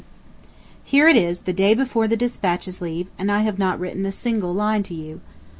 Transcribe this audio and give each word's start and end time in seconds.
Here 0.83 1.07
it 1.07 1.15
is 1.15 1.41
the 1.41 1.53
day 1.53 1.75
before 1.75 2.07
the 2.07 2.17
despatches 2.17 2.81
leave 2.81 3.05
and 3.19 3.31
I 3.31 3.41
have 3.41 3.59
not 3.59 3.79
written 3.79 4.03
a 4.07 4.11
single 4.11 4.51
line 4.51 4.81
to 4.81 4.95
you. 4.95 5.21